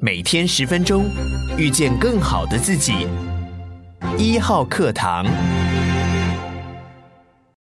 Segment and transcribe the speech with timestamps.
[0.00, 1.10] 每天十分钟，
[1.56, 3.08] 遇见更好的自己。
[4.16, 5.26] 一号课堂，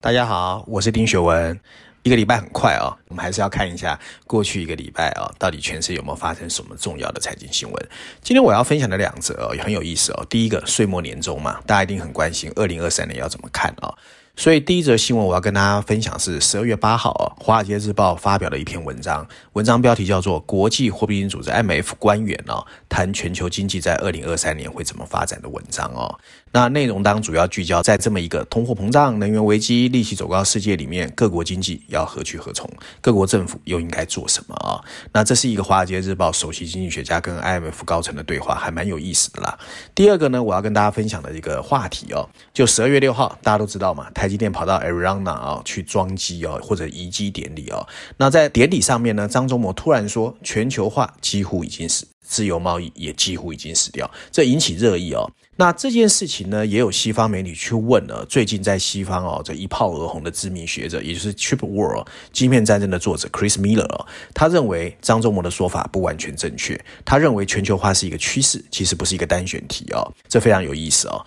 [0.03, 1.59] 大家好，我是丁学文。
[2.03, 7.89] 一个礼拜很快啊、哦，我们还是要看一下过去一个礼拜啊、到底全世界有没有发生什么重要的财经新闻。
[8.21, 10.27] 今天我要分享的两则哦，也很有意思哦。
[10.29, 13.99] 第一个，岁末年终嘛，大家一定很关心二零二三年要怎么看啊、哦。
[14.39, 26.19] 所以第一则新闻我要跟大家分享是十二月八号，《华尔街日报》发表的一篇文章，文章标题叫做《国际货币基金组织 IMF 官员哦谈全球经济在二零二三年会怎么发展的文章哦》。
[26.57, 32.67] 那内容当主要聚焦在这么一个通货膨胀、能源危机、利息走高世界里面，各国经济要何去何从？
[33.03, 34.81] 各国政府又应该做什么啊？
[35.13, 39.59] 那这是一个《华尔街日报》首席经济学家跟 IMF 高层的对话，还蛮有意思的啦。
[39.95, 47.87] 第二个呢，我要跟大家分享的一个话题哦，就十二月六号，大家都知道嘛，台积电跑到 Arizona 啊去装机哦，或者移机典礼哦。
[48.17, 55.31] 那在典礼上面呢，张忠谋突然说，全球化几乎已经是，自由贸易也几乎已经死掉，这引起热议哦。
[55.59, 58.27] 那这件事情呢，也有西方媒体去问了。
[58.29, 66.79] 最近在西方哦，这一炮而红的知名学者，也就是 Chip War 晶片战争的作者 Chris Miller，他认为张忠谋的说法不完全正确。
[67.05, 70.13] 他认为全球化是一个趋势，其实不是一个单选题哦。
[70.29, 71.25] 这非常有意思哦。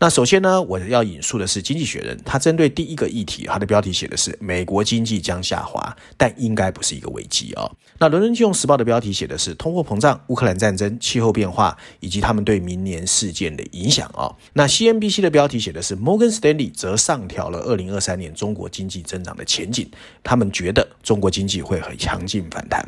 [0.00, 7.70] 那首先呢，我要引述的是《经济学人》，他针对第一个议题，他的标题写的是“美国经济将下滑，但应该不是一个危机”哦。
[8.00, 14.34] 那《伦敦金融时报》的标题写的是“通货膨胀、乌克兰战争、气候变化以及他们对明年事件的影响”哦。
[14.52, 19.88] 那 CNBC 的标题写的是 “Morgan Stanley 则上调了二零二三年中国经济增长的前景，
[20.24, 22.84] 他们觉得中国经济会很强劲反弹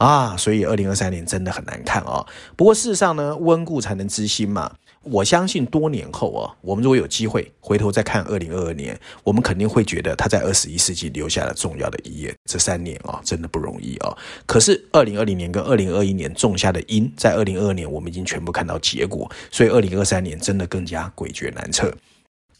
[0.00, 2.26] 啊，所以二零二三年真的很难看哦。
[2.56, 4.72] 不过事实上呢，温故才能知新嘛。
[5.02, 12.34] 我相信多年后啊，我们如果有机会回头再看二零二二年，我们肯定会觉得他在二十一世纪留下了重要的一页。
[12.50, 14.16] 这三年啊，真的不容易啊。
[14.46, 21.92] 可是二零二零年跟二零二一年种下的因，在二零二二年我们已经全部看到结果，所以二零二三年真的更加诡谲难测。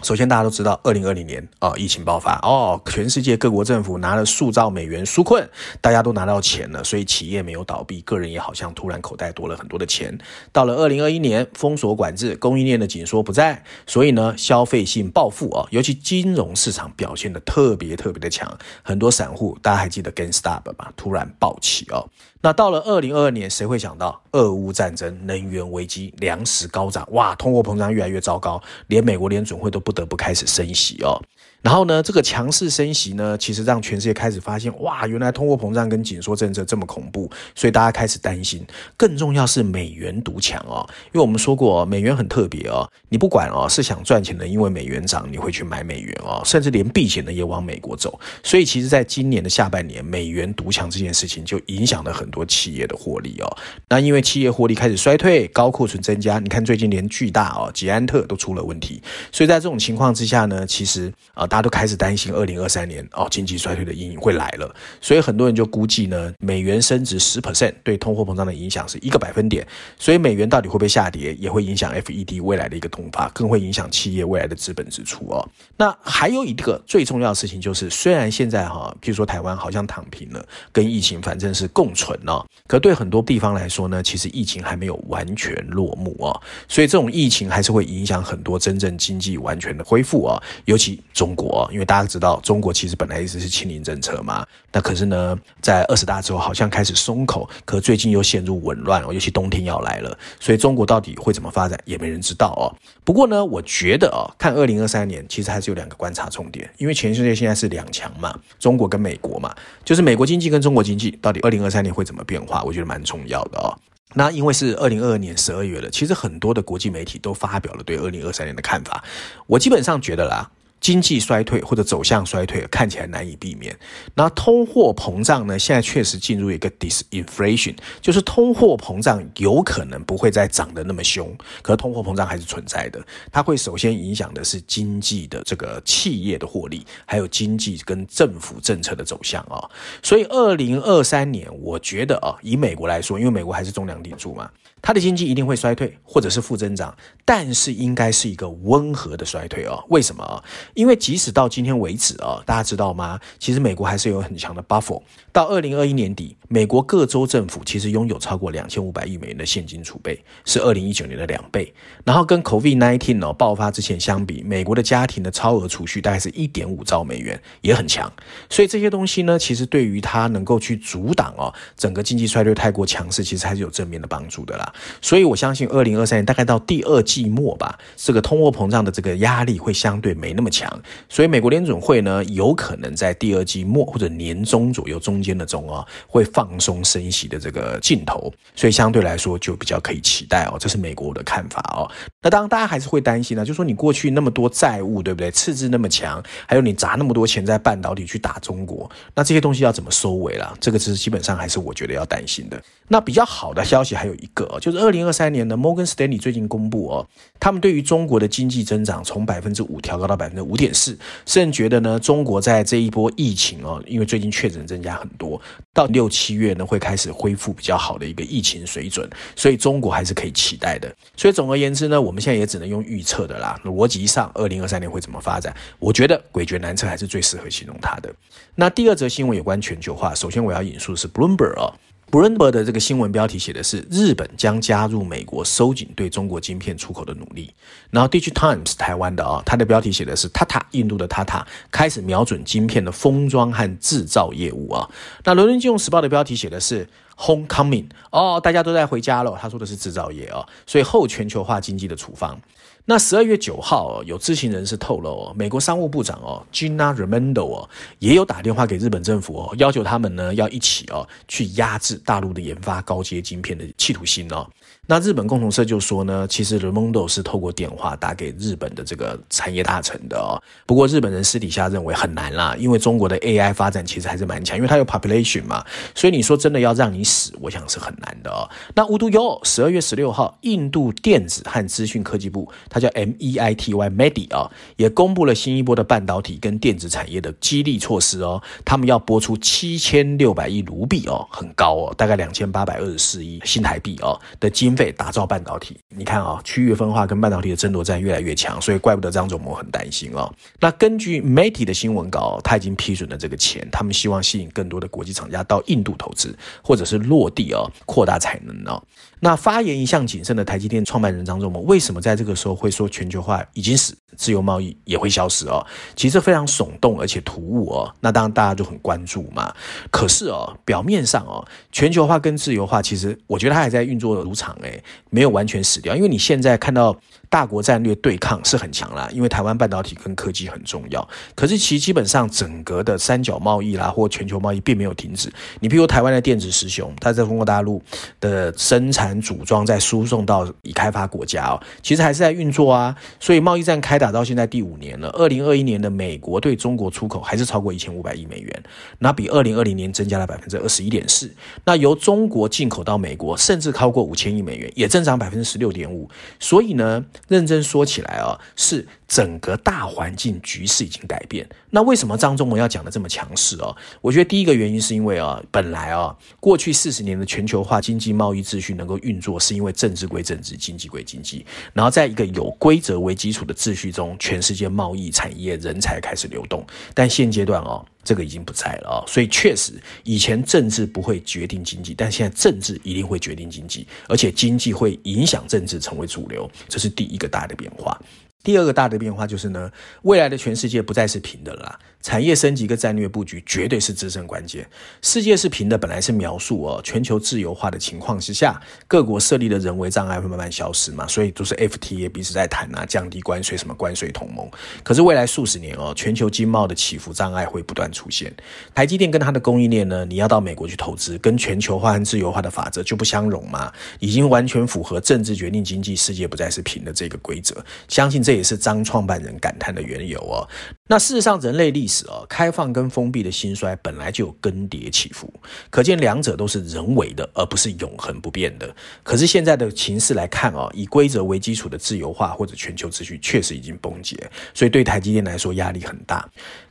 [0.03, 5.47] 首先，大家都知道，二零二零年啊、疫情爆发哦，全世界各国政府拿了数兆美元纾困，
[5.81, 10.17] 大家都拿到钱了，所以企业没有倒闭，个人也好像突然口袋多了很多的钱。
[10.53, 20.93] 到了二零二一年，封锁管制，供应链的紧缩不在，所以呢，消费性暴富啊、哦，尤其金融市场表现的特别特别的强，很多散户，大家还记得 GameStop 吧？
[20.97, 22.09] 突然暴起哦。
[22.43, 31.21] 那到了二零二二年，谁会想到俄乌战争、能源危机、粮食高涨，哇，通货膨胀越来越糟糕，连美国联准会都不不得不开始升息哦。
[31.63, 38.67] 然后呢，这个强势升息呢，其实让全世界开始发现，哇，原来通货膨胀跟紧缩政策这么恐怖，所以大家开始担心。
[38.97, 48.19] 更重要是美元独强哦，因为我们说过，美元很特别哦，你不管哦是想赚钱的，因为美元涨，你会去买美元哦，甚至连避险的也往美国走。
[48.43, 53.57] 所以其实，在今年的下半年，美元独强这件事情就影响了很多企业的获利哦。
[53.87, 59.03] 那因为企业获利开始衰退，高库存增加，你看最近连巨大哦，捷安特都出了问题。
[59.31, 61.47] 所以在这种情况之下呢，其实啊。
[61.51, 69.67] 大家都开始担心，二零二三年哦，经济衰退的阴影会来了，所以很多人就估计呢，美元升值十 percent 对通货膨胀的影响是一个百分点，
[69.99, 75.45] 所以美元到底会不会下跌，也会影响 FED 未来的一个通发，更会影响企业未来的资本支出哦。
[75.77, 91.35] 那还有一个最重要的事情就是，虽然现在哈，譬如说台湾好像躺平了，跟疫情反正是共存哦，可对很多地方来说呢，其实疫情还没有完全落幕哦，所以这种疫情还是会影响很多真正经济完全的恢复哦，尤其中。
[91.41, 102.69] 国，因为大家知道，中国其实本来一直是清零政策嘛，那可是呢，在二十大之后好像开始松口，可最近又陷入紊乱哦，尤其冬天要来了，所以中国到底会怎么发展，也没人知道哦。
[103.05, 113.73] 不过呢，我觉得哦，看二零二三年，其实还是有两个观察重点，因为全世界现在是两强嘛，中国跟美国嘛，就是美国经济跟中国经济到底二零二三年会怎么变化，我觉得蛮重要的哦。
[114.13, 119.05] 那因为是二零二二年十二月了，其实很多的国际媒体都发表了对二零二三年的看法，
[119.47, 120.51] 我基本上觉得啦。
[120.81, 123.77] 经济衰退或者走向衰退看起来难以避免。
[124.15, 125.59] 那通货膨胀呢？
[125.59, 133.01] 现在确实进入一个 disinflation，就是通货膨胀有可能不会再涨得那么凶，可是通货膨胀还是存在的。
[133.31, 139.69] 它会首先影响的是经济的这个企业的获利，还有经济跟政府政策的走向啊。
[140.03, 144.51] 所以二零二三年，我觉得啊，以美国来说，因为美国还是重量砥柱嘛。
[144.83, 149.85] 它的经济一定会衰退，或者是负增长，但是应该是一个温和的衰退哦。
[149.89, 150.43] 为什么啊？
[150.75, 153.19] 因为即使到今天为止啊，大家知道吗？
[153.39, 155.01] 其实美国还是有很强的 buffer。
[155.33, 161.73] 到二零二一年底，美国各州政府其实拥有超过两千五百亿美元的现金储备，是二零一九年的两倍。
[162.05, 168.13] 然后跟 COVID-19 哦爆发之前相比，美国的家庭的超额储蓄大概是一点五兆美元，也很强。
[168.49, 174.70] 所以这些东西呢，其实对于它能够去阻挡哦整个经济衰退太过强势，其实还是有正面的帮助的啦。
[175.01, 180.69] 所以我相信二零二三年大概到第二季末吧，这个通货膨胀的这个压力会相对没那么强。
[181.09, 185.21] 所以美国联准会呢，有可能在第二季末或者年中左右中。
[185.21, 191.85] 间的中啊，会放松升息的这个劲头，所以相对来说就比较可以期待哦，这是美国的看法哦。
[192.23, 195.31] 那当然，大家还是会担心呢，就说你过去那么多债务，对不对？
[195.31, 200.57] 赤字那么强，还有你砸那么多钱在半导体去打中国，那这些东西要怎么收尾了？
[200.59, 202.59] 这个是基本上还是我觉得要担心的。
[202.89, 207.07] 那比较好的消息还有一个，就是二零二三年的摩根士丹利最近公布哦，
[207.41, 210.97] 他们对于中国的经济增长从百分之五调高到百分之五点四，
[211.27, 215.41] 甚至觉得呢，中国在这一波疫情哦，因为最近确诊增加很多，
[215.73, 220.95] 到六七月呢会开始恢复比较好的一个疫情水准，所以中国还是可以期待的。
[221.17, 223.59] 所以总而言之呢，我们现在也只能用预测的啦。
[223.65, 225.55] 逻辑上，二零二三年会怎么发展？
[225.79, 228.15] 我觉得诡谲难测还是最适合形容它的。
[228.55, 231.73] 那第二则新闻有关全球化，首先我要引述的是 Bloomberg 哦。
[232.11, 237.49] Bloomberg 的这个新闻标题写的是日本将加入美国收紧对中国晶片出口的努力。
[237.91, 244.91] 然后 Digitimes 台湾的啊、它的标题写的是 Tata 印度的 Tata 开始瞄准晶片的封装和制造业务啊。
[245.25, 246.89] 那伦敦金融时报的标题写的是
[247.21, 249.37] Homecoming 哦，大家都在回家了。
[249.39, 252.41] 他说的是制造业、哦，所以后全球化经济的处方。
[252.87, 257.69] 那十二月九号，有知情人士透露，美国商务部长哦，Gina Raimondo 哦，
[257.99, 264.49] 也有打电话给日本政府哦，要求他们呢要一起哦去压制大陆的研发高阶晶片的企图心哦。
[264.91, 270.35] 那日本共同社就说呢，其实 Raimondo 是透过电话打给日本的这个产业大臣的哦。
[270.67, 275.65] 不过日本人私底下认为很难啦，因为中国的 AI 发展其实还是蛮强，因为它有 population 嘛，
[275.95, 278.51] 所以你说真的要让你死，我想是很难的哦。
[278.75, 288.43] 那无独有偶，十二月十六号，印度电子和资讯科技部，它叫 MEITY Medi 啊，也公布了新一波的半导体跟电子产业的激励措施哦。
[288.65, 294.77] 他们要拨出七千六百亿卢比哦，很高哦，大概两千八百二十四亿新台币哦的经。
[294.81, 300.33] 被打造半导体，你看啊、区域分化跟半导体的争夺战越来越强，所以怪不得张总我很担心哦。
[300.59, 306.35] 那根据媒体的新闻稿，他已经批准了这个钱，他们希望吸引更多的国际厂家到印度投资，
[306.65, 308.83] 或者是落地哦，扩大产能哦。
[309.21, 315.65] 那发言一向谨慎的台积电创办人张忠谋，为什么在这个时候会说全球化已经死，自由贸易也会消失哦？
[315.95, 317.95] 其实非常耸动而且突兀哦。
[318.01, 319.55] 那当然大家就很关注嘛。
[319.91, 325.95] 可是哦，表面上哦，全球化跟自由化其实我觉得它还在运作如常诶，没有完全死掉。
[325.95, 326.99] 因为你现在看到
[327.31, 331.09] 大国战略对抗是很强啦，因为台湾半导体跟科技很重要。
[331.35, 335.33] 可是其实基本上整个的三角贸易啦或全球贸易并没有停止。
[335.61, 337.83] 你比如台湾的电子十雄，它在中国大陆
[338.19, 339.19] 的生产。
[339.31, 342.97] 组装再输送到已开发国家哦，其实还是在运作啊。
[343.21, 345.09] 所以贸易战开打到现在第五年了。
[345.11, 348.63] 二零二一年的美国对中国出口还是超过一千五百亿美元，
[348.99, 351.31] 那比二零二零年增加了百分之二十一点四。
[351.65, 356.09] 那由中国进口到美国甚至超过五千亿美元，也增长百分之十六点五。
[356.41, 358.87] 所以呢，认真说起来啊，是。
[359.11, 363.77] 整个大环境局势已经改变，那为什么张忠谋要讲的这么强势哦？
[364.01, 376.65] 我觉得第一个原因是因为啊，本来啊，过去四十年的全球化经济贸易秩序能够运作，是因为政治归政治，经济归经济，然后在一个有规则为基础的秩序中，全世界贸易、产业、人才开始流动。
[376.95, 379.75] 但现阶段哦，这个已经不在了啊，所以确实
[380.05, 388.01] 以前政治不会决定经济，但现在政治一定会决定经济，而且经济会影响政治成为主流，这是第一个大的变化。
[388.43, 389.71] 第二个大的变化就是呢，
[390.03, 391.79] 未来的全世界不再是平的了啦。
[392.03, 394.67] 产业升级跟战略布局绝对是制胜关键。
[395.03, 404.49] 世界是平的，本来是描述哦，全球自由化的情况之下，各国设立的人为障碍会慢慢消失嘛，所以都是 FTA 彼此在谈啊，降低关税，什么关税同盟。
[404.83, 408.33] 可是未来数十年哦，全球经贸的起伏障碍会不断出现。
[408.75, 417.63] 台积电跟它的供应链呢，你要到美国去投资，跟全球化和自由化的法则就不相容嘛，已经完全符合政治决定经济，世界不再是平的这个规则。
[417.89, 420.47] 相信这这也是张创办人感叹的缘由哦。
[420.87, 425.29] 那事实上，人类历史哦，开放跟封闭的兴衰本来就有更迭起伏，
[425.69, 428.73] 可见两者都是人为的，而不是永恒不变的。
[429.03, 434.17] 可是现在的情势来看哦，以规则为基础的自由化或者全球秩序确实已经崩解，
[434.55, 436.25] 所以对台积电来说压力很大。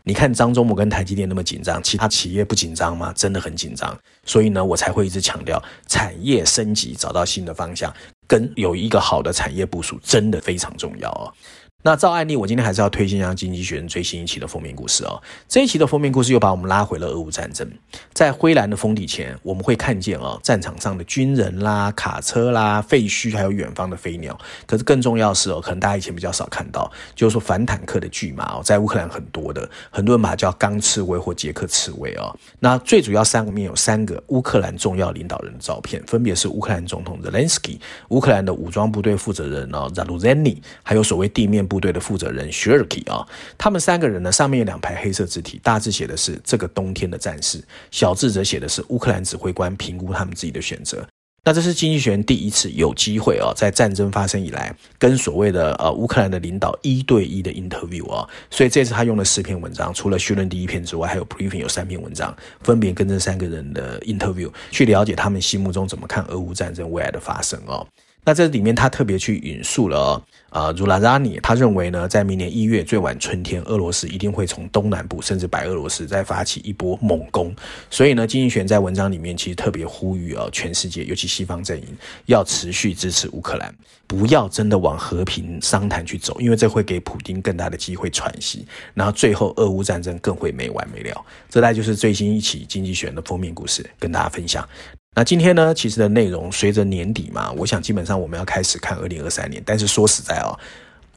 [0.05, 3.11] 你看张忠谋跟台积电那么紧张，其他企业不紧张吗？
[3.13, 3.99] 真的很紧张。
[4.23, 7.93] 所以呢，我才会一直强调产业升级，找到新的方向，
[8.29, 11.33] 跟有一个好的产业部署真的非常重要哦。
[11.81, 15.21] 那照案例，我今天还是要推荐一下《经济学人》最新一期的封面故事哦。
[15.47, 17.65] 这一期的封面故事又把我们拉回了俄乌战争，
[18.11, 24.37] 在灰蓝的封底前，我们会看见哦，战场上的军人啦、卡车啦、废墟，还有远方的飞鸟。
[24.65, 32.37] 可是更重要的是哦，可能大家以前比较少看到，就是说反坦克的巨马哦，在乌克兰很多的，很多人把它叫钢刺猬或捷克刺猬哦。
[32.59, 41.68] 那最主要三个面有三个乌克兰重要领导人的照片，分别是乌克兰总统泽连斯基、乌克兰的武装部队负责人哦扎鲁珍尼，还有所谓地面。
[41.69, 43.25] 部队的负责人 Shirky 啊，
[43.57, 51.07] 他们三个人呢，上面有两排黑色字体，大字写的是“这个冬天的战士”，小字则写的是“乌克兰指挥官评估他们自己的选择”。
[51.41, 67.87] 那这是经济学人第一次有机会啊，在战争发生以来，跟所谓的呃乌克兰的领导一对一的 interview 啊，所以这次他用了四篇文章，除了绪论第一篇之外，还有 briefing 有三篇文章，分别跟这三个人的 interview 去了解他们心目中怎么看俄乌战争未来的发生哦。
[68.23, 70.21] 那这里面他特别去引述了、哦。
[70.49, 77.55] 啊，茹拉扎尼他认为呢，在明年一月最晚春天，俄罗斯一定会从东南部甚至白俄罗斯再发起一波猛攻。
[77.91, 81.87] 所以呢，经济学在文章里面其实特别呼吁啊，全世界尤其西方阵营
[82.25, 83.71] 要持续支持乌克兰，
[84.07, 91.25] 不要真的往和平商谈去走，因为这会给普京更大的机会喘息，然后最后俄乌战争更会没完没了。
[91.47, 94.67] 这大概就是最新一期经济学人的封面故事，跟大家分享。
[95.15, 99.61] 那今天呢，其实的内容随着年底嘛，我想基本上我们要开始看二零二三年。
[99.65, 100.57] 但是说实在哦，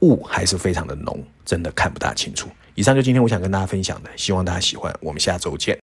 [0.00, 2.48] 雾还是非常的浓，真的看不大清楚。
[2.74, 4.92] 以上就今天我想跟大家分享的，希望大家喜欢。
[5.00, 5.78] 我们下周见。